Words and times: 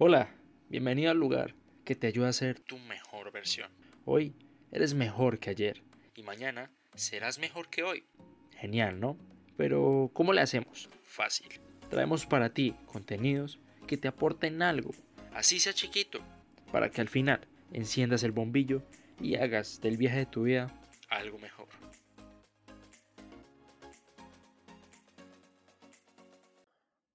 Hola, 0.00 0.32
bienvenido 0.68 1.10
al 1.10 1.18
lugar 1.18 1.56
que 1.84 1.96
te 1.96 2.06
ayuda 2.06 2.28
a 2.28 2.32
ser 2.32 2.60
tu 2.60 2.78
mejor 2.78 3.32
versión. 3.32 3.68
Hoy 4.04 4.32
eres 4.70 4.94
mejor 4.94 5.40
que 5.40 5.50
ayer 5.50 5.82
y 6.14 6.22
mañana 6.22 6.70
serás 6.94 7.40
mejor 7.40 7.68
que 7.68 7.82
hoy. 7.82 8.04
Genial, 8.60 9.00
¿no? 9.00 9.18
Pero 9.56 10.12
¿cómo 10.14 10.32
le 10.32 10.40
hacemos? 10.40 10.88
Fácil. 11.02 11.48
Traemos 11.90 12.26
para 12.26 12.50
ti 12.54 12.76
contenidos 12.86 13.58
que 13.88 13.96
te 13.96 14.06
aporten 14.06 14.62
algo, 14.62 14.92
así 15.34 15.58
sea 15.58 15.72
chiquito, 15.72 16.20
para 16.70 16.90
que 16.90 17.00
al 17.00 17.08
final 17.08 17.48
enciendas 17.72 18.22
el 18.22 18.30
bombillo 18.30 18.84
y 19.20 19.34
hagas 19.34 19.80
del 19.80 19.96
viaje 19.96 20.18
de 20.18 20.26
tu 20.26 20.44
vida 20.44 20.72
algo 21.08 21.40
mejor. 21.40 21.66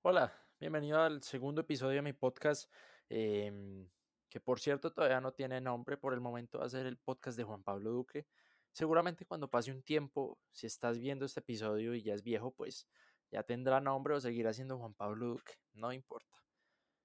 Hola, 0.02 0.43
bienvenido 0.64 1.02
al 1.02 1.22
segundo 1.22 1.60
episodio 1.60 1.98
de 1.98 2.02
mi 2.04 2.14
podcast, 2.14 2.72
em, 3.10 3.86
que 4.30 4.40
por 4.40 4.62
cierto 4.62 4.94
todavía 4.94 5.20
no 5.20 5.34
tiene 5.34 5.60
nombre, 5.60 5.98
por 5.98 6.14
el 6.14 6.22
momento 6.22 6.60
va 6.60 6.68
a 6.68 6.70
ser 6.70 6.86
el 6.86 6.96
podcast 6.96 7.38
de 7.38 7.44
Juan 7.44 7.62
Pablo 7.62 7.92
Duque. 7.92 8.28
Seguramente 8.72 9.26
cuando 9.26 9.50
pase 9.50 9.74
un 9.74 9.84
tiempo, 9.84 10.40
si 10.54 10.66
estás 10.66 11.00
viendo 11.00 11.26
este 11.26 11.42
episodio 11.42 11.94
y 11.94 12.02
ya 12.02 12.14
es 12.14 12.24
viejo, 12.24 12.52
pues 12.52 12.88
ya 13.30 13.44
tendrá 13.44 13.82
nombre 13.82 14.14
o 14.14 14.22
seguirá 14.22 14.54
siendo 14.54 14.78
Juan 14.78 14.94
Pablo 14.94 15.26
Duque, 15.26 15.56
no 15.74 15.92
importa. 15.92 16.42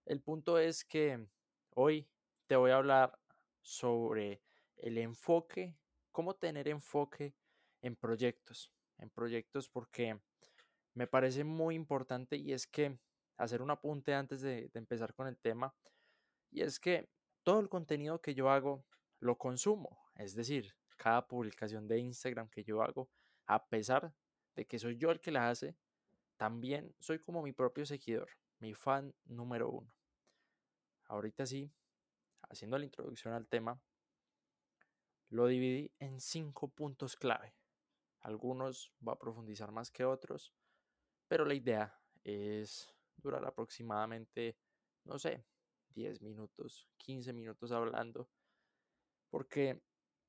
El 0.07 0.23
punto 0.23 0.57
es 0.57 0.85
que 0.85 1.27
hoy 1.75 2.09
te 2.47 2.55
voy 2.55 2.71
a 2.71 2.77
hablar 2.77 3.19
sobre 3.61 4.41
el 4.77 4.99
enfoque, 4.99 5.75
cómo 6.13 6.37
tener 6.37 6.69
enfoque 6.69 7.35
en 7.83 7.97
proyectos, 7.97 8.71
en 8.99 9.11
proyectos 9.11 9.69
porque 9.69 10.21
me 10.95 11.09
parece 11.09 11.43
muy 11.43 11.75
importante 11.75 12.37
y 12.37 12.53
es 12.53 12.69
que 12.69 13.01
hacer 13.39 13.63
un 13.63 13.71
apunte 13.71 14.15
antes 14.15 14.41
de, 14.43 14.71
empezar 14.75 15.15
con 15.15 15.27
el 15.27 15.39
tema, 15.39 15.75
y 16.51 16.63
es 16.63 16.79
que 16.79 17.09
todo 17.43 17.61
el 17.61 17.69
contenido 17.69 18.21
que 18.21 18.35
yo 18.35 18.51
hago 18.51 18.85
lo 19.21 19.39
consumo, 19.39 19.99
es 20.17 20.35
decir, 20.35 20.75
cada 20.97 21.27
publicación 21.27 21.87
de 21.87 21.99
Instagram 21.99 22.49
que 22.51 22.65
yo 22.65 22.83
hago, 22.83 23.09
a 23.47 23.69
pesar 23.69 24.13
de 24.55 24.67
que 24.67 24.79
soy 24.79 24.97
yo 24.97 25.11
el 25.11 25.21
que 25.21 25.31
la 25.31 25.49
hace, 25.49 25.77
también 26.37 26.95
soy 26.99 27.21
como 27.21 27.43
mi 27.43 27.53
propio 27.53 27.87
seguidor, 27.87 28.29
mi 28.59 28.75
fan 28.75 29.15
número 29.25 29.71
uno. 29.71 29.93
Ahorita 31.07 31.47
sí, 31.47 31.73
haciendo 32.43 32.77
la 32.79 32.85
introducción 32.85 33.35
al 33.35 33.47
tema, 33.47 33.81
lo 35.31 35.47
dividí 35.47 35.93
en 35.99 36.21
cinco 36.21 36.69
puntos 36.69 37.17
clave. 37.17 37.55
Algunos 38.21 38.93
va 39.07 39.13
a 39.13 39.19
profundizar 39.19 39.71
más 39.71 39.91
que 39.91 40.05
otros, 40.05 40.53
pero 41.29 41.45
la 41.45 41.55
idea 41.55 42.01
es 42.25 42.98
durar 43.19 43.45
aproximadamente, 43.45 44.57
no 45.05 45.19
sé, 45.19 45.45
10 45.91 46.23
minutos, 46.23 46.89
15 46.97 47.33
minutos 47.33 47.73
hablando, 47.73 48.29
porque 49.31 49.83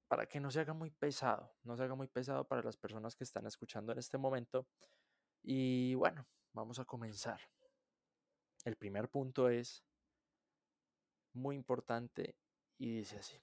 para 0.07 0.25
que 0.25 0.39
no 0.39 0.49
se 0.49 0.59
haga 0.59 0.73
muy 0.73 0.89
pesado, 0.89 1.53
no 1.63 1.77
se 1.77 1.83
haga 1.83 1.95
muy 1.95 2.07
pesado 2.07 2.47
para 2.47 2.63
las 2.63 2.77
personas 2.77 3.15
que 3.15 3.23
están 3.23 3.45
escuchando 3.45 3.91
en 3.91 3.99
este 3.99 4.17
momento. 4.17 4.67
Y 5.43 5.93
bueno, 5.93 6.27
vamos 6.53 6.79
a 6.79 6.85
comenzar. 6.85 7.39
El 8.65 8.75
primer 8.75 9.09
punto 9.09 9.49
es 9.49 9.85
muy 11.33 11.55
importante 11.55 12.35
y 12.77 12.97
dice 12.97 13.17
así, 13.17 13.37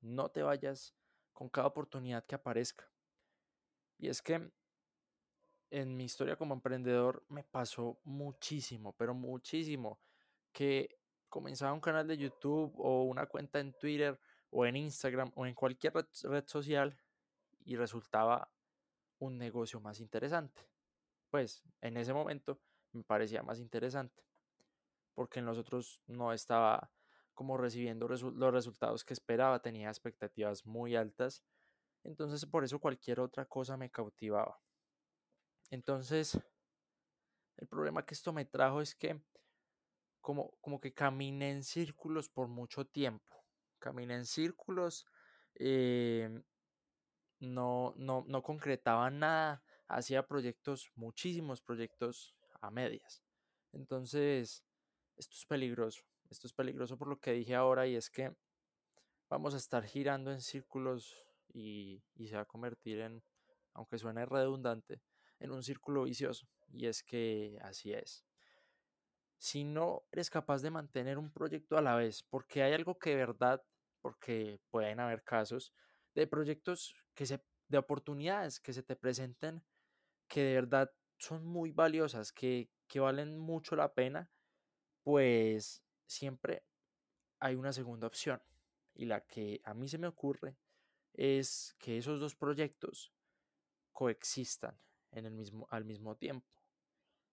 no 0.00 0.30
te 0.30 0.42
vayas 0.42 0.94
con 1.32 1.48
cada 1.48 1.68
oportunidad 1.68 2.26
que 2.26 2.34
aparezca. 2.34 2.90
Y 3.98 4.08
es 4.08 4.20
que 4.20 4.50
en 5.74 5.96
mi 5.96 6.04
historia 6.04 6.36
como 6.36 6.54
emprendedor 6.54 7.24
me 7.28 7.42
pasó 7.42 7.98
muchísimo, 8.04 8.94
pero 8.96 9.12
muchísimo, 9.12 9.98
que 10.52 11.00
comenzaba 11.28 11.72
un 11.72 11.80
canal 11.80 12.06
de 12.06 12.16
YouTube 12.16 12.72
o 12.78 13.02
una 13.02 13.26
cuenta 13.26 13.58
en 13.58 13.72
Twitter 13.72 14.20
o 14.50 14.64
en 14.66 14.76
Instagram 14.76 15.32
o 15.34 15.46
en 15.46 15.54
cualquier 15.54 15.94
red, 15.94 16.44
social 16.46 16.96
y 17.64 17.74
resultaba 17.74 18.52
un 19.18 19.36
negocio 19.36 19.80
más 19.80 19.98
interesante. 19.98 20.62
Pues 21.28 21.64
en 21.80 21.96
ese 21.96 22.14
momento 22.14 22.60
me 22.92 23.02
parecía 23.02 23.42
más 23.42 23.58
interesante 23.58 24.22
porque 25.12 25.40
en 25.40 25.46
los 25.46 25.58
otros 25.58 26.00
no 26.06 26.32
estaba 26.32 26.92
como 27.32 27.56
recibiendo 27.56 28.06
los 28.06 28.52
resultados 28.52 29.04
que 29.04 29.12
esperaba, 29.12 29.60
tenía 29.60 29.88
expectativas 29.88 30.64
muy 30.66 30.94
altas, 30.94 31.42
entonces 32.04 32.46
por 32.46 32.62
eso 32.62 32.78
cualquier 32.78 33.18
otra 33.18 33.44
cosa 33.44 33.76
me 33.76 33.90
cautivaba. 33.90 34.60
Entonces, 35.74 36.38
el 37.56 37.66
problema 37.66 38.06
que 38.06 38.14
esto 38.14 38.32
me 38.32 38.44
trajo 38.44 38.80
es 38.80 38.94
que 38.94 39.20
como, 40.20 40.52
como 40.60 40.80
que 40.80 40.94
caminé 40.94 41.50
en 41.50 41.64
círculos 41.64 42.28
por 42.28 42.48
mucho 42.48 42.86
tiempo 42.86 43.34
caminé 43.84 44.14
en 44.14 44.24
círculos, 44.24 45.06
eh, 45.56 46.42
no, 47.40 47.92
no, 47.98 48.24
no 48.26 48.42
concretaba 48.42 49.10
nada, 49.10 49.62
hacía 49.88 50.26
proyectos, 50.26 50.90
muchísimos 50.94 51.60
proyectos 51.60 52.34
a 52.62 52.70
medias. 52.70 53.22
Entonces, 53.72 54.64
esto 55.16 55.36
es 55.36 55.44
peligroso, 55.44 56.02
esto 56.30 56.46
es 56.46 56.54
peligroso 56.54 56.96
por 56.96 57.08
lo 57.08 57.20
que 57.20 57.32
dije 57.32 57.54
ahora 57.54 57.86
y 57.86 57.94
es 57.94 58.08
que 58.08 58.34
vamos 59.28 59.52
a 59.52 59.58
estar 59.58 59.84
girando 59.84 60.32
en 60.32 60.40
círculos 60.40 61.14
y, 61.52 62.02
y 62.14 62.28
se 62.28 62.36
va 62.36 62.42
a 62.42 62.46
convertir 62.46 63.00
en, 63.00 63.22
aunque 63.74 63.98
suene 63.98 64.24
redundante, 64.24 65.02
en 65.44 65.52
un 65.52 65.62
círculo 65.62 66.04
vicioso. 66.04 66.48
Y 66.72 66.86
es 66.86 67.02
que 67.02 67.58
así 67.62 67.92
es 67.92 68.24
si 69.44 69.62
no 69.62 70.06
eres 70.10 70.30
capaz 70.30 70.62
de 70.62 70.70
mantener 70.70 71.18
un 71.18 71.30
proyecto 71.30 71.76
a 71.76 71.82
la 71.82 71.96
vez, 71.96 72.22
porque 72.22 72.62
hay 72.62 72.72
algo 72.72 72.98
que 72.98 73.10
de 73.10 73.16
verdad 73.16 73.62
porque 74.00 74.58
pueden 74.70 75.00
haber 75.00 75.22
casos 75.22 75.74
de 76.14 76.26
proyectos 76.26 76.94
que 77.12 77.26
se, 77.26 77.44
de 77.68 77.76
oportunidades 77.76 78.58
que 78.58 78.72
se 78.72 78.82
te 78.82 78.96
presenten 78.96 79.62
que 80.28 80.42
de 80.42 80.54
verdad 80.54 80.90
son 81.18 81.44
muy 81.44 81.72
valiosas, 81.72 82.32
que, 82.32 82.70
que 82.88 83.00
valen 83.00 83.38
mucho 83.38 83.76
la 83.76 83.92
pena, 83.92 84.30
pues 85.02 85.84
siempre 86.06 86.64
hay 87.38 87.54
una 87.54 87.74
segunda 87.74 88.06
opción. 88.06 88.42
Y 88.94 89.04
la 89.04 89.26
que 89.26 89.60
a 89.64 89.74
mí 89.74 89.88
se 89.88 89.98
me 89.98 90.06
ocurre 90.06 90.56
es 91.12 91.76
que 91.78 91.98
esos 91.98 92.18
dos 92.18 92.34
proyectos 92.34 93.12
coexistan 93.92 94.80
en 95.14 95.26
el 95.26 95.32
mismo, 95.32 95.66
al 95.70 95.84
mismo 95.84 96.16
tiempo. 96.16 96.48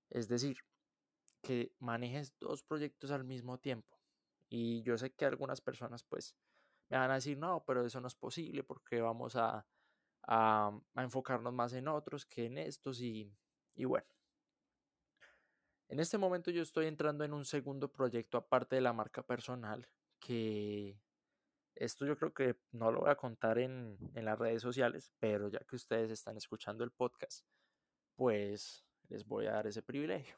Es 0.09 0.27
decir, 0.27 0.57
que 1.41 1.73
manejes 1.79 2.37
dos 2.39 2.63
proyectos 2.63 3.11
al 3.11 3.23
mismo 3.23 3.57
tiempo. 3.57 3.97
Y 4.49 4.81
yo 4.83 4.97
sé 4.97 5.11
que 5.13 5.25
algunas 5.25 5.61
personas 5.61 6.03
pues 6.03 6.35
me 6.89 6.97
van 6.97 7.11
a 7.11 7.15
decir, 7.15 7.37
no, 7.37 7.63
pero 7.65 7.85
eso 7.85 8.01
no 8.01 8.07
es 8.07 8.15
posible 8.15 8.63
porque 8.63 9.01
vamos 9.01 9.35
a, 9.35 9.65
a, 10.23 10.77
enfocarnos 10.95 11.53
más 11.53 11.73
en 11.73 11.87
otros 11.87 12.25
que 12.25 12.45
en 12.45 12.57
estos 12.57 13.01
y, 13.01 13.33
y 13.75 13.85
bueno. 13.85 14.07
En 15.87 15.99
este 15.99 16.17
momento 16.17 16.51
yo 16.51 16.61
estoy 16.61 16.87
entrando 16.87 17.23
en 17.23 17.33
un 17.33 17.45
segundo 17.45 17.91
proyecto 17.91 18.37
aparte 18.37 18.75
de 18.75 18.81
la 18.81 18.93
marca 18.93 19.23
personal 19.23 19.87
que 20.19 20.97
esto 21.75 22.05
yo 22.05 22.17
creo 22.17 22.33
que 22.33 22.57
no 22.71 22.91
lo 22.91 23.01
voy 23.01 23.09
a 23.09 23.15
contar 23.15 23.57
en, 23.57 23.97
en, 24.13 24.25
las 24.25 24.37
redes 24.37 24.61
sociales, 24.61 25.11
pero 25.19 25.49
ya 25.49 25.59
que 25.59 25.75
ustedes 25.75 26.11
están 26.11 26.37
escuchando 26.37 26.83
el 26.83 26.91
podcast, 26.91 27.45
pues 28.21 28.85
les 29.09 29.25
voy 29.25 29.47
a 29.47 29.53
dar 29.53 29.65
ese 29.65 29.81
privilegio. 29.81 30.35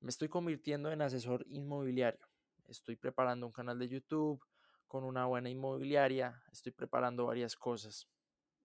Me 0.00 0.08
estoy 0.08 0.30
convirtiendo 0.30 0.90
en 0.90 1.02
asesor 1.02 1.44
inmobiliario. 1.46 2.26
Estoy 2.64 2.96
preparando 2.96 3.44
un 3.44 3.52
canal 3.52 3.78
de 3.78 3.86
YouTube, 3.86 4.42
con 4.86 5.04
una 5.04 5.26
buena 5.26 5.50
inmobiliaria, 5.50 6.42
estoy 6.50 6.72
preparando 6.72 7.26
varias 7.26 7.54
cosas 7.54 8.08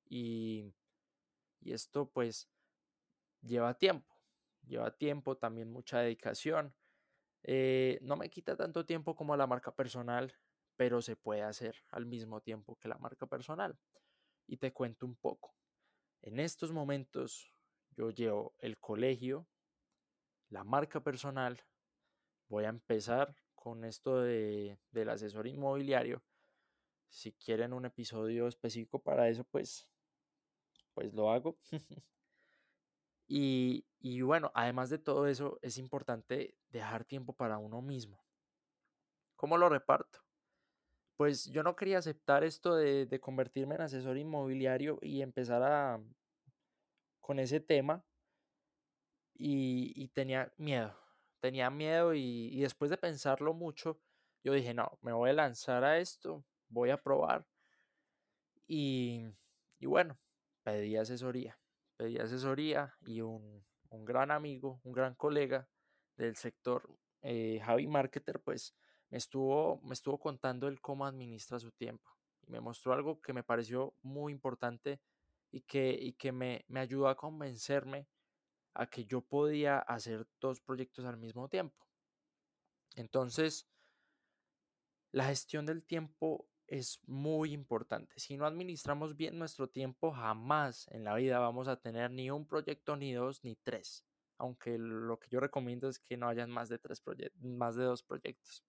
y, 0.06 0.74
y 1.60 1.74
esto 1.74 2.10
pues 2.10 2.50
lleva 3.42 3.74
tiempo, 3.74 4.16
lleva 4.66 4.96
tiempo, 4.96 5.36
también 5.36 5.70
mucha 5.70 6.00
dedicación. 6.00 6.74
Eh, 7.44 8.00
no 8.02 8.16
me 8.16 8.30
quita 8.30 8.56
tanto 8.56 8.86
tiempo 8.86 9.14
como 9.14 9.36
la 9.36 9.46
marca 9.46 9.76
personal, 9.76 10.34
pero 10.78 11.02
se 11.02 11.18
puede 11.18 11.42
hacer 11.42 11.76
al 11.90 12.06
mismo 12.06 12.40
tiempo 12.40 12.78
que 12.78 12.88
la 12.88 12.98
marca 12.98 13.28
personal. 13.28 13.78
Y 14.48 14.56
te 14.56 14.72
cuento 14.72 15.06
un 15.06 15.18
poco. 15.18 15.54
En 16.22 16.40
estos 16.40 16.72
momentos 16.72 17.53
yo 17.96 18.12
llevo 18.12 18.54
el 18.60 18.78
colegio, 18.78 19.48
la 20.50 20.64
marca 20.64 21.02
personal, 21.02 21.64
voy 22.48 22.66
a 22.66 22.70
empezar 22.70 23.36
con 23.56 23.86
esto 23.86 24.22
de, 24.22 24.78
del 24.92 25.10
asesor 25.10 25.48
inmobiliario. 25.48 26.22
Si 27.10 27.32
quieren 27.34 27.74
un 27.74 27.86
episodio 27.86 28.48
específico 28.48 29.00
para 29.00 29.30
eso, 29.30 29.44
pues, 29.46 29.88
pues 30.94 31.14
lo 31.14 31.32
hago. 31.32 31.58
y, 33.28 33.86
y 34.00 34.22
bueno, 34.22 34.52
además 34.54 34.90
de 34.90 34.98
todo 34.98 35.28
eso, 35.28 35.60
es 35.62 35.78
importante 35.78 36.56
dejar 36.70 37.06
tiempo 37.06 37.34
para 37.34 37.58
uno 37.58 37.82
mismo. 37.82 38.24
¿Cómo 39.36 39.58
lo 39.58 39.70
reparto? 39.70 40.20
Pues 41.16 41.46
yo 41.46 41.64
no 41.64 41.76
quería 41.76 42.00
aceptar 42.00 42.44
esto 42.44 42.76
de, 42.76 43.06
de 43.06 43.20
convertirme 43.20 43.76
en 43.76 43.82
asesor 43.82 44.18
inmobiliario 44.18 45.00
y 45.02 45.22
empezar 45.22 45.62
a 45.64 46.02
con 47.24 47.40
ese 47.40 47.62
tema 47.62 48.04
y, 49.34 49.94
y 49.96 50.10
tenía 50.10 50.54
miedo, 50.58 50.94
tenía 51.40 51.70
miedo 51.70 52.14
y, 52.14 52.60
después 52.60 52.92
de 52.92 52.98
pensarlo 52.98 53.54
mucho, 53.54 53.98
yo 54.44 54.54
dije, 54.54 54.74
no, 54.74 55.00
me 55.02 55.14
voy 55.14 55.30
a 55.30 55.34
lanzar 55.34 55.86
a 55.86 56.00
esto, 56.00 56.46
voy 56.68 56.90
a 56.90 57.02
probar. 57.02 57.48
Y, 58.68 59.26
y 59.80 59.86
bueno, 59.86 60.20
pedí 60.64 60.98
asesoría, 60.98 61.58
pedí 61.96 62.20
asesoría 62.20 62.94
y 63.06 63.22
un, 63.22 63.64
un, 63.90 64.06
gran 64.06 64.30
amigo, 64.30 64.82
un 64.84 64.92
gran 64.92 65.16
colega 65.16 65.70
del 66.18 66.36
sector, 66.36 66.94
eh, 67.22 67.62
Javi 67.64 67.88
Marketer, 67.88 68.42
pues 68.42 68.76
me 69.10 69.18
estuvo, 69.18 69.80
me 69.84 69.94
estuvo 69.94 70.20
contando 70.20 70.68
el 70.68 70.82
cómo 70.82 71.06
administra 71.06 71.58
su 71.58 71.72
tiempo 71.72 72.12
y 72.46 72.52
me 72.52 72.60
mostró 72.60 72.92
algo 72.92 73.22
que 73.22 73.32
me 73.32 73.44
pareció 73.44 73.94
muy 74.02 74.34
importante 74.34 75.00
y 75.54 75.62
que, 75.62 75.92
y 75.92 76.14
que 76.14 76.32
me, 76.32 76.66
me 76.68 76.80
ayudó 76.80 77.08
a 77.08 77.16
convencerme 77.16 78.08
a 78.74 78.88
que 78.88 79.06
yo 79.06 79.22
podía 79.22 79.78
hacer 79.78 80.28
dos 80.42 80.60
proyectos 80.60 81.06
al 81.06 81.18
mismo 81.18 81.48
tiempo. 81.48 81.88
Entonces, 82.96 83.70
la 85.12 85.26
gestión 85.26 85.68
del 85.68 85.84
tiempo 85.84 86.48
es 86.66 87.00
muy 87.06 87.54
importante. 87.54 88.20
Si 88.20 88.36
no 88.36 88.48
administramos 88.48 89.16
bien 89.16 89.38
nuestro 89.38 89.70
tiempo, 89.70 90.12
jamás 90.12 90.88
en 90.88 91.04
la 91.04 91.14
vida 91.14 91.38
vamos 91.38 91.68
a 91.68 91.80
tener 91.80 92.10
ni 92.10 92.32
un 92.32 92.48
proyecto, 92.48 92.96
ni 92.96 93.14
dos, 93.14 93.44
ni 93.44 93.56
tres. 93.56 94.04
Aunque 94.40 94.80
lo 94.80 95.20
que 95.20 95.30
yo 95.30 95.40
recomiendo 95.40 95.88
es 95.88 96.00
que 96.00 96.18
no 96.18 96.28
hayan 96.28 96.50
más 96.50 96.68
de 96.68 96.80
tres 96.80 97.04
más 97.42 97.76
de 97.76 97.84
dos 97.84 98.02
proyectos. 98.02 98.66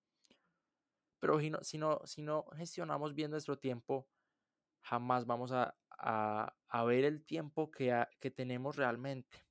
Pero 1.19 1.41
si 1.41 1.49
no, 1.49 1.63
si 1.63 1.79
no, 1.79 2.03
si 2.05 2.21
no 2.21 2.45
gestionamos 2.55 3.15
bien 3.15 3.31
nuestro 3.31 3.59
tiempo, 3.59 4.07
jamás 4.83 5.25
vamos 5.25 5.51
a, 5.53 5.75
a, 6.05 6.85
ver 6.85 7.05
el 7.05 7.25
tiempo 7.25 7.71
que, 7.71 8.07
que 8.21 8.31
tenemos 8.31 8.77
realmente. 8.77 9.45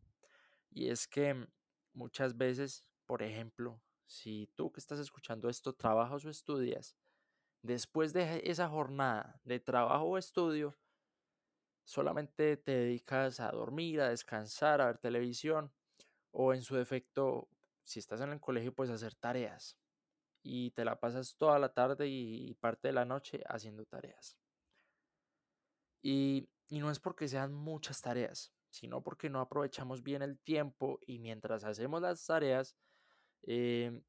Y 0.69 0.89
es 0.89 1.07
que 1.07 1.47
muchas 1.93 2.37
veces, 2.37 2.87
por 3.05 3.23
ejemplo, 3.23 3.81
si 4.05 4.51
tú 4.55 4.71
que 4.71 4.79
estás 4.79 4.99
escuchando 4.99 5.49
esto 5.49 5.73
trabajas 5.73 6.23
o 6.25 6.29
estudias, 6.29 6.95
después 7.61 8.13
de 8.13 8.41
esa 8.45 8.69
jornada 8.69 9.39
de 9.43 9.59
trabajo 9.59 10.05
o 10.05 10.17
estudio, 10.17 10.77
solamente 11.85 12.57
te 12.57 12.71
dedicas 12.71 13.39
a 13.39 13.51
dormir, 13.51 14.01
a 14.01 14.09
descansar, 14.09 14.79
a 14.79 14.87
ver 14.87 14.99
televisión 14.99 15.73
o 16.31 16.53
en 16.53 16.61
su 16.61 16.75
defecto, 16.75 17.49
si 17.83 17.99
estás 17.99 18.21
en 18.21 18.31
el 18.31 18.39
colegio, 18.39 18.73
puedes 18.73 18.93
hacer 18.93 19.15
tareas 19.15 19.77
y 20.43 20.71
te 20.71 20.85
la 20.85 20.99
pasas 20.99 21.35
toda 21.35 21.57
la 21.57 21.73
tarde 21.73 22.07
y 22.07 22.53
parte 22.55 22.89
de 22.89 22.93
la 22.93 23.05
noche 23.05 23.41
haciendo 23.47 23.85
tareas. 23.85 24.37
Y, 26.03 26.49
no 26.69 26.91
es 26.91 26.99
porque 26.99 27.27
sean 27.27 27.53
muchas 27.53 28.01
tareas, 28.01 28.51
sino 28.69 29.01
porque 29.01 29.29
no 29.29 29.39
aprovechamos 29.39 30.03
bien 30.03 30.21
el 30.21 30.39
tiempo 30.39 30.99
y 31.05 31.19
mientras 31.19 31.63
hacemos 31.63 32.01
las 32.01 32.25
tareas, 32.25 32.75
em, 33.43 34.03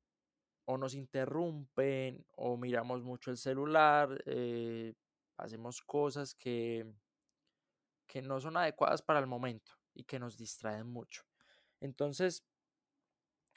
o 0.64 0.79
nos 0.79 0.94
interrumpen 0.94 2.26
o 2.32 2.56
miramos 2.56 3.02
mucho 3.02 3.31
el 3.31 3.37
celular, 3.37 4.23
eh, 4.26 4.94
hacemos 5.37 5.82
cosas 5.82 6.35
que, 6.35 6.91
que 8.06 8.23
no 8.23 8.41
son 8.41 8.56
adecuadas 8.56 9.02
para 9.02 9.20
el 9.20 9.26
momento 9.26 9.73
y 9.93 10.05
que 10.05 10.19
nos 10.19 10.37
distraen 10.37 10.87
mucho. 10.88 11.23
Entonces, 11.81 12.44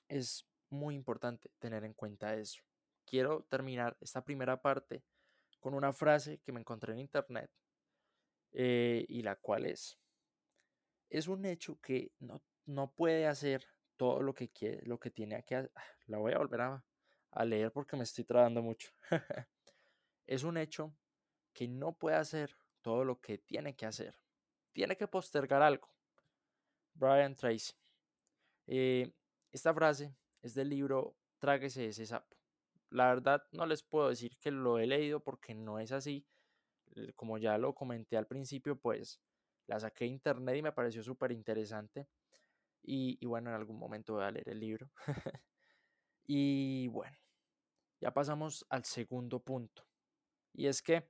es 0.09 0.45
muy 0.69 0.95
importante 0.95 1.49
tener 1.59 1.85
en 1.85 1.93
cuenta 1.93 2.35
eso. 2.35 2.61
Quiero 3.05 3.43
terminar 3.49 3.97
esta 4.01 4.23
primera 4.23 4.61
parte 4.61 5.03
con 5.59 5.73
una 5.73 5.93
frase 5.93 6.39
que 6.39 6.51
me 6.51 6.59
encontré 6.59 6.93
en 6.93 6.99
internet 6.99 7.49
eh, 8.51 9.05
y 9.07 9.21
la 9.21 9.35
cual 9.35 9.65
es, 9.65 9.99
es 11.09 11.27
un 11.27 11.45
hecho 11.45 11.79
que 11.79 12.11
no, 12.19 12.41
no 12.65 12.91
puede 12.91 13.27
hacer 13.27 13.65
todo 13.95 14.21
lo 14.21 14.33
que 14.33 14.49
quiere, 14.49 14.85
lo 14.85 14.99
que 14.99 15.11
tiene 15.11 15.43
que 15.43 15.55
hacer. 15.55 15.71
La 16.05 16.17
voy 16.17 16.33
a 16.33 16.37
volver 16.37 16.61
a, 16.61 16.85
a 17.31 17.45
leer 17.45 17.71
porque 17.71 17.97
me 17.97 18.03
estoy 18.03 18.23
trabando 18.23 18.61
mucho. 18.61 18.91
es 20.27 20.43
un 20.43 20.57
hecho 20.57 20.95
que 21.53 21.67
no 21.67 21.93
puede 21.97 22.17
hacer 22.17 22.55
todo 22.81 23.03
lo 23.03 23.19
que 23.19 23.39
tiene 23.39 23.75
que 23.75 23.85
hacer. 23.85 24.15
Tiene 24.71 24.95
que 24.95 25.07
postergar 25.07 25.61
algo. 25.61 25.89
Brian 26.93 27.35
Tracy. 27.35 27.73
Eh, 28.67 29.11
esta 29.51 29.73
frase 29.73 30.15
es 30.41 30.53
del 30.53 30.69
libro 30.69 31.15
Tráguese 31.39 31.87
ese 31.87 32.05
sapo. 32.05 32.35
La 32.89 33.07
verdad 33.07 33.43
no 33.51 33.65
les 33.65 33.83
puedo 33.83 34.09
decir 34.09 34.37
que 34.37 34.51
lo 34.51 34.79
he 34.79 34.87
leído 34.87 35.19
porque 35.19 35.53
no 35.53 35.79
es 35.79 35.91
así. 35.91 36.25
Como 37.15 37.37
ya 37.37 37.57
lo 37.57 37.75
comenté 37.75 38.17
al 38.17 38.27
principio, 38.27 38.79
pues 38.79 39.19
la 39.67 39.79
saqué 39.79 40.05
de 40.05 40.11
internet 40.11 40.57
y 40.57 40.61
me 40.61 40.71
pareció 40.71 41.03
súper 41.03 41.31
interesante. 41.31 42.07
Y, 42.83 43.25
bueno, 43.25 43.49
en 43.49 43.55
algún 43.55 43.77
momento 43.77 44.13
voy 44.13 44.23
a 44.23 44.31
leer 44.31 44.47
el 44.49 44.59
libro. 44.59 44.89
y 46.25 46.87
bueno, 46.87 47.17
ya 47.99 48.13
pasamos 48.13 48.65
al 48.69 48.85
segundo 48.85 49.41
punto. 49.41 49.85
Y 50.53 50.67
es 50.67 50.81
que 50.81 51.09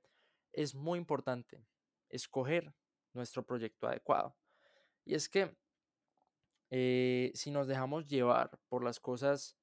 es 0.52 0.74
muy 0.74 0.98
importante 0.98 1.64
escoger 2.08 2.74
nuestro 3.12 3.44
proyecto 3.46 3.86
adecuado. 3.86 4.36
Y 5.04 5.14
es 5.14 5.28
que 5.28 5.56
eh, 6.70 7.30
si 7.34 7.50
nos 7.50 7.68
dejamos 7.68 8.06
llevar 8.06 8.58
por 8.68 8.82
las 8.82 8.98
cosas 8.98 9.56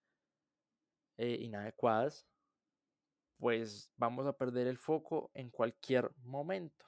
eh, 1.17 1.37
inadecuadas, 1.41 2.25
pues 3.37 3.91
vamos 3.97 4.25
a 4.27 4.37
perder 4.37 4.67
el 4.67 4.77
foco 4.77 5.31
en 5.33 5.49
cualquier 5.49 6.11
momento. 6.17 6.85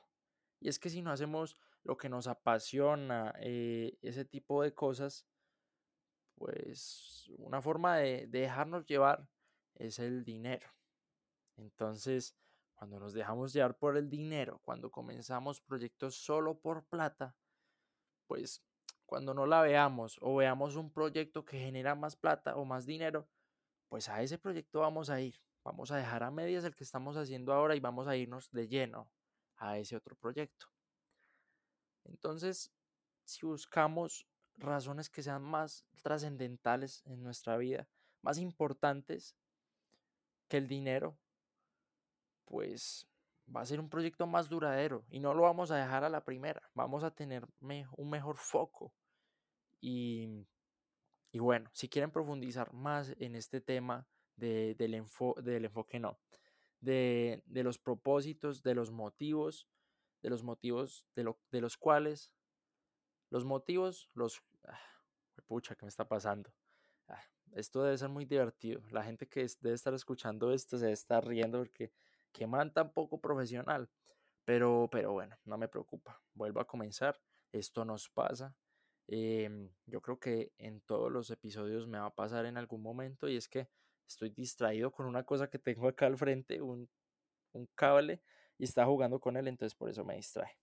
Y 0.59 0.69
es 0.69 0.79
que 0.79 0.89
si 0.89 1.01
no 1.01 1.11
hacemos 1.11 1.57
lo 1.83 1.97
que 1.97 2.09
nos 2.09 2.27
apasiona, 2.27 3.33
eh, 3.39 3.97
ese 4.01 4.25
tipo 4.25 4.63
de 4.63 4.73
cosas, 4.73 5.25
pues 6.35 7.29
una 7.37 7.61
forma 7.61 7.97
de, 7.97 8.27
dejarnos 8.27 8.85
llevar 8.85 9.27
es 9.75 9.99
el 9.99 10.23
dinero. 10.23 10.67
Entonces, 11.55 12.35
cuando 12.75 12.99
nos 12.99 13.13
dejamos 13.13 13.53
llevar 13.53 13.77
por 13.77 13.97
el 13.97 14.09
dinero, 14.09 14.59
cuando 14.63 14.91
comenzamos 14.91 15.61
proyectos 15.61 16.15
solo 16.15 16.59
por 16.59 16.85
plata, 16.85 17.35
pues 18.27 18.63
cuando 19.05 19.33
no 19.33 19.45
la 19.45 19.61
veamos 19.61 20.17
o 20.21 20.35
veamos 20.35 20.75
un 20.75 20.91
proyecto 20.91 21.45
que 21.45 21.57
genera 21.57 21.95
más 21.95 22.15
plata 22.15 22.55
o 22.55 22.65
más 22.65 22.85
dinero, 22.85 23.27
pues 23.87 24.09
a 24.09 24.21
ese 24.21 24.37
proyecto 24.37 24.81
vamos 24.81 25.09
a 25.09 25.21
ir. 25.21 25.41
Vamos 25.67 25.91
a 25.91 25.97
dejar 25.97 26.23
a 26.23 26.31
medias 26.31 26.63
el 26.63 26.73
que 26.73 26.85
estamos 26.85 27.17
haciendo 27.17 27.51
ahora 27.51 27.75
y 27.75 27.81
vamos 27.81 28.07
a 28.07 28.15
irnos 28.15 28.49
de 28.51 28.69
lleno 28.69 29.11
a 29.57 29.77
ese 29.77 29.97
otro 29.97 30.15
proyecto. 30.15 30.67
Entonces, 32.05 32.71
si 33.25 33.45
buscamos 33.45 34.25
razones 34.55 35.09
que 35.09 35.21
sean 35.21 35.43
más 35.43 35.85
trascendentales 36.01 37.03
en 37.05 37.21
nuestra 37.21 37.57
vida, 37.57 37.85
más 38.21 38.37
importantes 38.37 39.35
que 40.47 40.55
el 40.55 40.69
dinero, 40.69 41.17
pues 42.45 43.05
va 43.53 43.59
a 43.59 43.65
ser 43.65 43.81
un 43.81 43.89
proyecto 43.89 44.25
más 44.25 44.47
duradero 44.47 45.03
y 45.09 45.19
no 45.19 45.33
lo 45.33 45.41
vamos 45.41 45.69
a 45.71 45.75
dejar 45.75 46.05
a 46.05 46.09
la 46.09 46.23
primera, 46.23 46.61
vamos 46.75 47.03
a 47.03 47.11
tener 47.11 47.45
un 47.59 48.09
mejor 48.09 48.37
foco. 48.37 48.93
Y, 49.81 50.47
y, 51.33 51.39
bueno, 51.39 51.69
si 51.73 51.89
quieren 51.89 52.09
profundizar 52.09 52.71
más 52.71 53.13
en 53.19 53.35
este 53.35 53.59
tema 53.59 54.07
del, 54.37 54.77
del 54.77 54.93
enfoque, 54.93 55.99
no, 55.99 56.19
de, 56.79 57.43
de, 57.45 57.63
los 57.63 57.77
propósitos, 57.77 58.63
de 58.63 58.75
los 58.75 58.91
motivos, 58.91 59.67
de 60.21 60.29
los 60.29 60.43
motivos 60.43 61.05
de, 61.15 61.23
lo, 61.23 61.39
de 61.51 61.61
los 61.61 61.77
cuales, 61.77 62.31
los 63.29 63.45
motivos, 63.45 64.09
los... 64.13 64.41
Ah, 64.63 64.79
pucha, 65.47 65.75
¿qué 65.75 65.85
me 65.85 65.89
está 65.89 66.07
pasando? 66.07 66.53
Ah, 67.07 67.23
esto 67.53 67.83
debe 67.83 67.97
ser 67.97 68.09
muy 68.09 68.25
divertido. 68.25 68.81
La 68.91 69.03
gente 69.03 69.27
que 69.27 69.45
debe 69.61 69.75
estar 69.75 69.93
escuchando 69.93 70.51
esto 70.53 70.77
se 70.77 70.91
estar 70.91 71.25
riendo 71.25 71.59
porque 71.59 71.91
qué 72.31 72.47
man 72.47 72.73
tan 72.73 72.93
poco 72.93 73.19
profesional. 73.19 73.89
Pero, 74.45 74.87
pero 74.91 75.11
bueno, 75.11 75.35
no 75.43 75.57
me 75.57 75.67
preocupa. 75.67 76.21
Vuelvo 76.33 76.61
a 76.61 76.67
comenzar. 76.67 77.19
Esto 77.51 77.83
nos 77.83 78.09
pasa. 78.09 78.55
Em, 79.07 79.69
yo 79.85 80.01
creo 80.01 80.19
que 80.19 80.53
en 80.57 80.81
todos 80.81 81.11
los 81.11 81.29
episodios 81.31 81.87
me 81.87 81.99
va 81.99 82.07
a 82.07 82.15
pasar 82.15 82.45
en 82.45 82.57
algún 82.57 82.81
momento 82.81 83.27
y 83.27 83.37
es 83.37 83.47
que 83.47 83.69
estoy 84.07 84.29
distraído 84.29 84.91
con 84.91 85.05
una 85.05 85.23
cosa 85.23 85.49
que 85.49 85.59
tengo 85.59 85.87
acá 85.87 86.05
al 86.05 86.17
frente, 86.17 86.61
un, 86.61 86.89
un 87.53 87.67
cable, 87.75 88.21
y 88.57 88.63
está 88.63 88.85
jugando 88.85 89.19
con 89.19 89.37
él, 89.37 89.47
entonces 89.47 89.75
por 89.75 89.89
eso 89.89 90.03
me 90.03 90.15
distrae. 90.15 90.57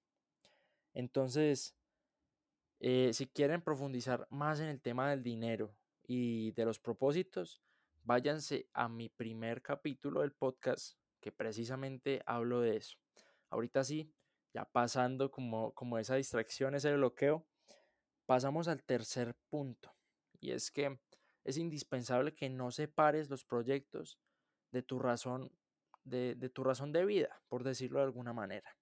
Entonces, 0.95 1.77
eh, 2.81 3.11
si 3.13 3.27
quieren 3.27 3.63
profundizar 3.63 4.27
más 4.31 4.61
en 4.61 4.67
el 4.67 4.81
tema 4.81 5.11
del 5.11 5.23
dinero 5.23 5.75
y 6.07 6.53
de 6.53 6.65
los 6.65 6.79
propósitos, 6.79 7.63
váyanse 8.03 8.69
a 8.73 8.89
mi 8.89 9.09
primer 9.09 9.63
capítulo 9.63 10.21
del 10.21 10.33
podcast 10.33 10.99
que 11.21 11.33
precisamente 11.33 12.23
hablo 12.27 12.61
de 12.61 12.77
eso. 12.77 12.99
Ahorita 13.51 13.83
sí, 13.83 14.13
ya 14.53 14.65
pasando 14.65 15.31
como, 15.31 15.73
como 15.73 15.99
esa 15.99 16.17
distracción, 16.17 16.75
ese 16.75 16.95
bloqueo, 16.95 17.47
pasamos 18.27 18.69
al 18.69 18.83
tercer 18.83 19.35
punto. 19.49 19.95
Y 20.41 20.51
es 20.51 20.71
que 20.71 20.99
es 21.45 21.59
indispensable 21.59 22.35
que 22.35 22.49
no 22.49 22.71
separes 22.71 23.31
los 23.31 23.45
proyectos 23.45 24.19
de 24.73 24.83
tu 24.83 24.99
razón 24.99 25.53
de, 26.05 26.51
tu 26.51 26.65
razón 26.65 26.93
de 26.93 27.05
vida, 27.05 27.43
por 27.49 27.65
decirlo 27.65 27.99
de 27.99 28.05
alguna 28.05 28.33
manera. 28.33 28.77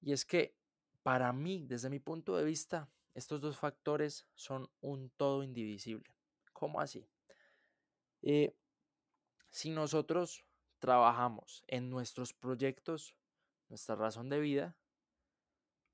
Y 0.00 0.12
es 0.12 0.24
que 0.24 0.56
para 1.02 1.32
mí, 1.32 1.64
desde 1.66 1.90
mi 1.90 2.00
punto 2.00 2.36
de 2.36 2.44
vista, 2.44 2.90
estos 3.14 3.40
dos 3.40 3.56
factores 3.56 4.26
son 4.34 4.68
un 4.80 5.10
todo 5.10 5.42
indivisible. 5.42 6.12
¿Cómo 6.52 6.80
así? 6.80 7.08
Eh, 8.22 8.56
si 9.50 9.70
nosotros 9.70 10.44
trabajamos 10.80 11.62
en 11.68 11.88
nuestros 11.88 12.32
proyectos, 12.32 13.14
nuestra 13.68 13.94
razón 13.94 14.28
de 14.28 14.40
vida, 14.40 14.76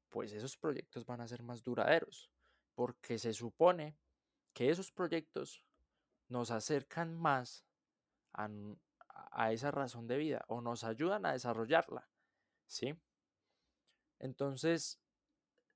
pues 0.09 0.33
esos 0.33 0.57
proyectos 0.57 1.05
van 1.07 1.21
a 1.21 1.29
ser 1.29 1.43
más 1.43 1.63
duraderos, 1.63 2.31
porque 2.75 3.19
se 3.19 3.33
supone 3.33 3.97
que 4.53 4.71
esos 4.71 4.91
proyectos 4.91 5.63
nos 6.29 6.51
acercan 6.51 7.15
más 7.17 7.65
a, 8.33 8.49
a 9.33 9.53
esa 9.53 9.71
razón 9.71 10.07
de 10.07 10.17
vida 10.19 10.45
o 10.49 10.61
nos 10.61 10.85
ayudan 10.85 11.27
a 11.27 11.33
desarrollarla, 11.33 12.09
¿sí? 12.67 12.95
Entonces, 14.19 15.01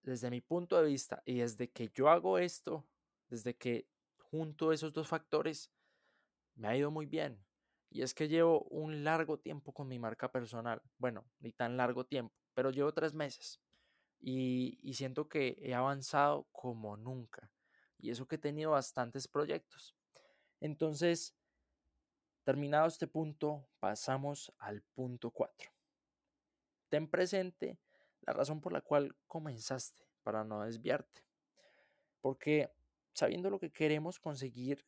desde 0.03 0.31
mi 0.31 0.41
punto 0.41 0.77
de 0.77 0.85
vista 0.89 1.23
y 1.25 1.39
desde 1.39 1.71
que 1.71 1.89
yo 1.95 2.09
hago 2.09 2.39
esto, 2.39 2.87
desde 3.29 3.57
que 3.57 3.89
junto 4.19 4.73
esos 4.73 4.93
dos 4.93 5.09
factores, 5.09 5.73
me 6.55 6.69
ha 6.69 6.77
ido 6.77 6.91
muy 6.91 7.07
bien. 7.07 7.45
Y 7.91 8.03
es 8.03 8.13
que 8.13 8.29
llevo 8.29 8.63
un 8.65 9.05
largo 9.05 9.39
tiempo 9.39 9.73
con 9.73 9.89
mi 9.89 9.99
marca 9.99 10.31
personal. 10.31 10.83
Bueno, 10.99 11.25
ni 11.41 11.53
tan 11.53 11.77
largo 11.77 12.05
tiempo, 12.05 12.35
pero 12.53 12.71
llevo 12.71 12.93
tres 12.93 13.15
meses. 13.15 13.61
Y, 14.21 14.79
y 14.83 14.95
siento 14.95 15.29
que 15.29 15.57
he 15.61 15.75
avanzado 15.75 16.49
como 16.51 16.97
nunca. 16.97 17.51
Y 18.05 18.11
eso 18.11 18.29
que 18.29 18.35
he 18.35 18.39
tenido 18.39 18.73
bastantes 18.73 19.27
proyectos. 19.27 19.97
Entonces, 20.61 21.35
terminado 22.45 22.87
este 22.87 23.07
punto, 23.07 23.67
pasamos 23.81 24.53
al 24.59 24.83
punto 24.83 25.31
4. 25.31 25.73
Ten 26.91 27.09
presente 27.09 27.79
la 28.21 28.35
razón 28.35 28.61
por 28.61 28.75
la 28.75 28.83
cual 28.83 29.17
comenzaste, 29.27 30.07
para 30.23 30.45
no 30.45 30.61
desviarte. 30.65 31.25
Porque 32.21 32.71
sabiendo 33.15 33.49
lo 33.49 33.59
que 33.59 33.73
queremos 33.73 34.21
conseguir, 34.21 34.87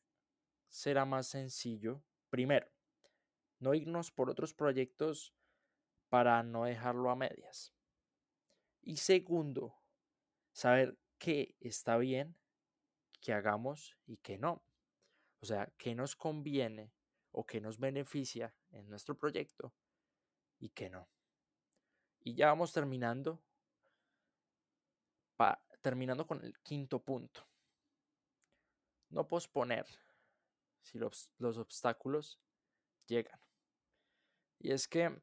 será 0.68 1.06
más 1.06 1.26
sencillo. 1.26 2.02
Primero, 2.28 2.68
no 3.60 3.72
irnos 3.72 4.10
por 4.10 4.28
otros 4.28 4.52
proyectos 4.52 5.32
para 6.10 6.42
no 6.42 6.64
dejarlo 6.64 7.08
a 7.08 7.16
medias. 7.16 7.72
Y 8.82 8.98
segundo, 8.98 9.74
saber 10.52 10.98
qué 11.16 11.56
está 11.60 11.96
bien 11.96 12.36
que 13.26 13.34
hagamos 13.34 13.96
y 14.06 14.18
qué 14.18 14.38
no. 14.38 14.62
O 15.40 15.46
sea, 15.46 15.68
qué 15.78 15.96
nos 15.96 16.14
conviene 16.14 16.92
o 17.32 17.44
qué 17.44 17.60
nos 17.60 17.76
beneficia 17.76 18.54
en 18.70 18.88
nuestro 18.88 19.18
proyecto 19.18 19.74
y 20.60 20.68
qué 20.68 20.88
no. 20.88 21.08
Y 22.20 22.36
ya 22.36 22.46
vamos 22.46 22.72
terminando. 22.72 23.42
terminando 25.80 26.24
con 26.24 26.44
el 26.44 26.56
quinto 26.60 27.00
punto. 27.00 27.48
No 29.08 29.26
posponer 29.26 29.86
si 30.82 30.96
los, 30.96 31.32
los 31.38 31.58
obstáculos 31.58 32.38
llegan. 33.08 33.40
Y 34.60 34.70
es 34.70 34.86
que 34.86 35.20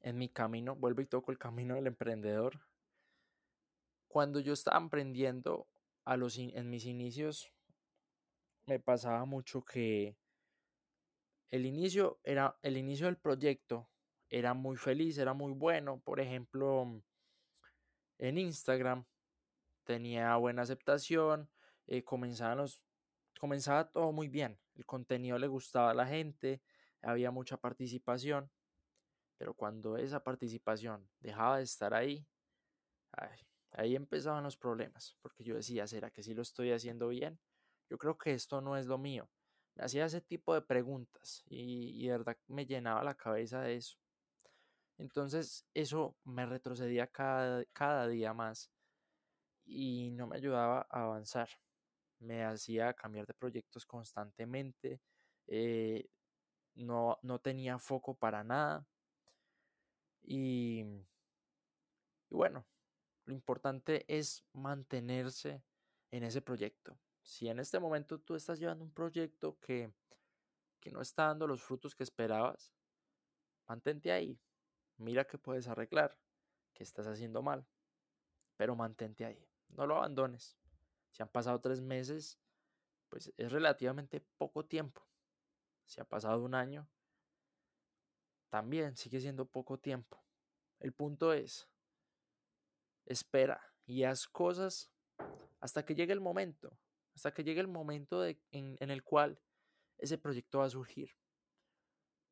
en 0.00 0.18
mi 0.18 0.28
camino, 0.28 0.76
vuelvo 0.76 1.00
y 1.00 1.06
toco 1.06 1.32
el 1.32 1.38
camino 1.38 1.74
del 1.74 1.86
emprendedor. 1.86 2.60
Cuando 4.08 4.40
yo 4.40 4.52
estaba 4.52 4.76
emprendiendo 4.76 5.66
a 6.08 6.16
los 6.16 6.38
en 6.38 6.70
mis 6.70 6.86
inicios, 6.86 7.52
me 8.64 8.80
pasaba 8.80 9.26
mucho 9.26 9.62
que 9.62 10.16
el 11.50 11.66
inicio 11.66 12.18
era 12.24 12.58
el 12.62 12.78
inicio 12.78 13.06
del 13.06 13.18
proyecto 13.18 13.90
era 14.30 14.54
muy 14.54 14.76
feliz, 14.76 15.18
era 15.18 15.34
muy 15.34 15.52
bueno. 15.52 16.00
Por 16.00 16.18
ejemplo, 16.18 16.86
mm, 16.86 17.02
en 18.20 18.38
Instagram 18.38 19.04
tenía 19.84 20.34
buena 20.36 20.62
aceptación, 20.62 21.50
eh, 21.86 22.02
comenzaba 22.04 23.90
todo 23.90 24.12
muy 24.12 24.28
bien, 24.28 24.58
el 24.76 24.86
contenido 24.86 25.38
le 25.38 25.46
gustaba 25.46 25.90
a 25.90 25.94
la 25.94 26.06
gente, 26.06 26.62
había 27.02 27.30
mucha 27.30 27.58
participación, 27.58 28.50
pero 29.36 29.52
cuando 29.52 29.98
esa 29.98 30.24
participación 30.24 31.06
dejaba 31.20 31.58
de 31.58 31.64
estar 31.64 31.92
ahí, 31.92 32.26
ahí 33.72 33.96
empezaban 33.96 34.44
los 34.44 34.56
problemas, 34.56 35.16
porque 35.20 35.44
yo 35.44 35.54
decía, 35.56 35.86
¿será 35.86 36.10
que 36.10 36.22
sí 36.22 36.34
lo 36.34 36.42
estoy 36.42 36.72
haciendo 36.72 37.08
bien? 37.08 37.38
Yo 37.90 37.98
creo 37.98 38.18
que 38.18 38.32
esto 38.34 38.60
no 38.60 38.76
es 38.76 38.86
lo 38.86 38.98
mío. 38.98 39.30
Me 39.74 39.84
hacía 39.84 40.06
ese 40.06 40.20
tipo 40.20 40.54
de 40.54 40.62
preguntas 40.62 41.42
y, 41.46 42.02
y 42.02 42.06
de 42.06 42.18
verdad 42.18 42.36
me 42.48 42.66
llenaba 42.66 43.04
la 43.04 43.14
cabeza 43.14 43.60
de 43.62 43.76
eso. 43.76 43.98
Entonces 44.98 45.64
eso 45.74 46.16
me 46.24 46.44
retrocedía 46.44 47.06
cada, 47.06 47.64
cada 47.66 48.08
día 48.08 48.34
más 48.34 48.70
y 49.64 50.10
no 50.10 50.26
me 50.26 50.36
ayudaba 50.36 50.86
a 50.90 51.02
avanzar. 51.04 51.48
Me 52.20 52.44
hacía 52.44 52.92
cambiar 52.94 53.26
de 53.26 53.34
proyectos 53.34 53.86
constantemente, 53.86 55.00
eh, 55.46 56.08
no, 56.74 57.18
no, 57.22 57.38
tenía 57.38 57.78
foco 57.78 58.14
para 58.14 58.42
nada. 58.42 58.86
Y, 60.22 60.80
y 62.30 62.34
bueno, 62.34 62.66
lo 63.28 63.34
importante 63.34 64.06
es 64.08 64.42
mantenerse 64.54 65.62
en 66.10 66.22
ese 66.24 66.40
proyecto. 66.40 66.98
Si 67.20 67.46
en 67.46 67.58
este 67.58 67.78
momento 67.78 68.18
tú 68.18 68.34
estás 68.34 68.58
llevando 68.58 68.82
un 68.82 68.90
proyecto 68.90 69.58
que, 69.60 69.92
que 70.80 70.90
no 70.90 71.02
está 71.02 71.26
dando 71.26 71.46
los 71.46 71.62
frutos 71.62 71.94
que 71.94 72.04
esperabas, 72.04 72.72
mantente 73.66 74.12
ahí, 74.12 74.40
mira 74.96 75.26
que 75.26 75.36
puedes 75.36 75.68
arreglar, 75.68 76.18
que 76.72 76.82
estás 76.82 77.06
haciendo 77.06 77.42
mal, 77.42 77.66
pero 78.56 78.74
mantente 78.74 79.26
ahí, 79.26 79.46
no 79.68 79.86
lo 79.86 79.98
abandones. 79.98 80.56
Si 81.10 81.22
han 81.22 81.28
pasado 81.28 81.60
tres 81.60 81.82
meses, 81.82 82.40
pues 83.10 83.30
es 83.36 83.52
relativamente 83.52 84.22
poco 84.38 84.64
tiempo. 84.64 85.06
Si 85.84 86.00
ha 86.00 86.06
pasado 86.06 86.42
un 86.42 86.54
año, 86.54 86.88
también 88.48 88.96
sigue 88.96 89.20
siendo 89.20 89.44
poco 89.44 89.78
tiempo. 89.78 90.24
El 90.78 90.94
punto 90.94 91.34
es, 91.34 91.68
espera 93.08 93.60
y 93.86 94.04
haz 94.04 94.26
cosas 94.26 94.92
hasta 95.60 95.84
que 95.84 95.94
llegue 95.94 96.12
el 96.12 96.20
momento, 96.20 96.78
hasta 97.14 97.32
que 97.32 97.42
llegue 97.42 97.60
el 97.60 97.68
momento 97.68 98.24
en, 98.24 98.36
en 98.50 98.90
el 98.90 99.02
cual 99.02 99.40
ese 99.98 100.18
proyecto 100.18 100.58
va 100.58 100.66
a 100.66 100.70
surgir. 100.70 101.10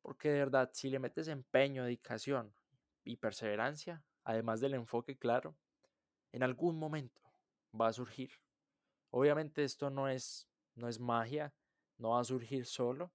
Porque 0.01 0.29
de 0.29 0.39
verdad, 0.39 0.69
si 0.73 0.89
le 0.89 0.99
metes 0.99 1.27
empeño, 1.27 1.83
dedicación 1.83 2.53
y 3.03 3.17
perseverancia, 3.17 4.05
además 4.23 4.61
del 4.61 4.75
enfoque 4.75 5.17
claro, 5.17 5.57
en 6.31 6.43
algún 6.43 6.77
momento 6.77 7.21
va 7.79 7.87
a 7.87 7.93
surgir. 7.93 8.31
Obviamente 9.09 9.63
esto 9.63 9.89
no 9.89 10.07
es, 10.07 10.47
no 10.75 10.87
es 10.87 10.99
magia, 10.99 11.53
no 11.97 12.11
va 12.11 12.21
a 12.21 12.23
surgir 12.23 12.65
solo. 12.65 13.11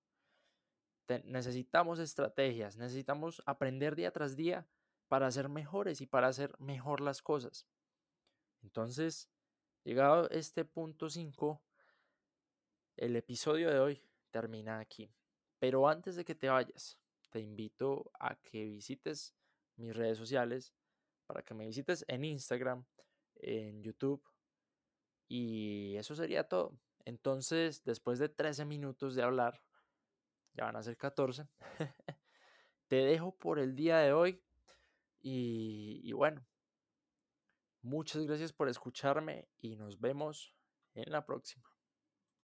necesitamos 1.24 1.98
estrategias, 1.98 2.76
necesitamos 2.76 3.42
aprender 3.46 3.94
día 3.94 4.10
tras 4.10 4.34
día 4.34 4.66
para 5.12 5.30
ser 5.30 5.50
mejores 5.50 6.00
y 6.00 6.06
para 6.06 6.28
hacer 6.28 6.58
mejor 6.58 7.02
las 7.02 7.20
cosas. 7.20 7.66
Entonces, 8.62 9.28
llegado 9.84 10.30
este 10.30 10.64
punto 10.64 11.10
5, 11.10 11.62
el 12.96 13.16
episodio 13.16 13.68
de 13.68 13.78
hoy 13.78 14.02
termina 14.30 14.78
aquí. 14.78 15.14
Pero 15.58 15.86
antes 15.86 16.16
de 16.16 16.24
que 16.24 16.34
te 16.34 16.48
vayas, 16.48 16.98
te 17.28 17.40
invito 17.40 18.10
a 18.18 18.36
que 18.36 18.64
visites 18.64 19.34
mis 19.76 19.94
redes 19.94 20.16
sociales, 20.16 20.72
para 21.26 21.42
que 21.42 21.52
me 21.52 21.66
visites 21.66 22.06
en 22.08 22.24
Instagram, 22.24 22.86
en 23.34 23.82
YouTube. 23.82 24.26
Y 25.28 25.94
eso 25.96 26.14
sería 26.14 26.48
todo. 26.48 26.72
Entonces, 27.04 27.84
después 27.84 28.18
de 28.18 28.30
13 28.30 28.64
minutos 28.64 29.14
de 29.14 29.24
hablar, 29.24 29.62
ya 30.54 30.64
van 30.64 30.76
a 30.76 30.82
ser 30.82 30.96
14, 30.96 31.46
te 32.88 32.96
dejo 32.96 33.36
por 33.36 33.58
el 33.58 33.76
día 33.76 33.98
de 33.98 34.14
hoy. 34.14 34.42
Y, 35.22 36.12
bueno, 36.12 36.44
muchas 37.80 38.26
gracias 38.26 38.52
por 38.52 38.68
escucharme 38.68 39.48
y 39.58 39.76
nos 39.76 40.00
vemos 40.00 40.52
en 40.94 41.12
la 41.12 41.24
próxima. 41.24 41.71